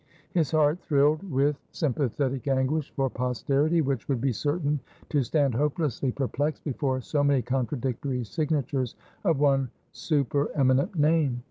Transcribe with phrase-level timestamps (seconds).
[0.31, 6.11] His heart thrilled with sympathetic anguish for posterity, which would be certain to stand hopelessly
[6.11, 11.39] perplexed before so many contradictory signatures of one supereminent name.